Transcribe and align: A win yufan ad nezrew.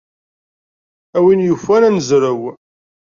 A 1.17 1.19
win 1.23 1.45
yufan 1.47 1.85
ad 1.87 1.93
nezrew. 1.95 2.41